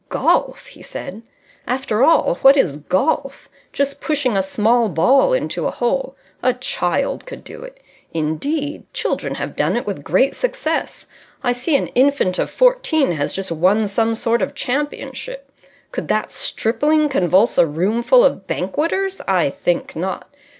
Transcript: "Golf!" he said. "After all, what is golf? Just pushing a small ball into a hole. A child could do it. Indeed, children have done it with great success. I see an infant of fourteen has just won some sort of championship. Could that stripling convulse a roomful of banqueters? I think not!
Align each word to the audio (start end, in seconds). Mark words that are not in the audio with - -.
"Golf!" 0.09 0.65
he 0.65 0.81
said. 0.81 1.21
"After 1.67 2.03
all, 2.03 2.39
what 2.41 2.57
is 2.57 2.77
golf? 2.77 3.47
Just 3.71 4.01
pushing 4.01 4.35
a 4.35 4.41
small 4.41 4.89
ball 4.89 5.31
into 5.31 5.67
a 5.67 5.69
hole. 5.69 6.15
A 6.41 6.53
child 6.53 7.27
could 7.27 7.43
do 7.43 7.61
it. 7.61 7.79
Indeed, 8.11 8.91
children 8.95 9.35
have 9.35 9.55
done 9.55 9.75
it 9.77 9.85
with 9.85 10.03
great 10.03 10.35
success. 10.35 11.05
I 11.43 11.53
see 11.53 11.75
an 11.75 11.85
infant 11.89 12.39
of 12.39 12.49
fourteen 12.49 13.11
has 13.11 13.31
just 13.31 13.51
won 13.51 13.87
some 13.87 14.15
sort 14.15 14.41
of 14.41 14.55
championship. 14.55 15.51
Could 15.91 16.07
that 16.07 16.31
stripling 16.31 17.07
convulse 17.07 17.59
a 17.59 17.67
roomful 17.67 18.23
of 18.25 18.47
banqueters? 18.47 19.21
I 19.27 19.51
think 19.51 19.95
not! 19.95 20.33